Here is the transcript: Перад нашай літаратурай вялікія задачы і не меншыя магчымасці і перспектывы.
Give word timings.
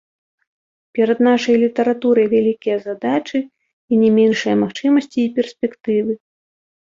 Перад 0.99 1.19
нашай 1.27 1.55
літаратурай 1.63 2.25
вялікія 2.35 2.77
задачы 2.87 3.39
і 3.43 3.93
не 4.05 4.09
меншыя 4.17 4.55
магчымасці 4.65 5.19
і 5.25 5.29
перспектывы. 5.39 6.13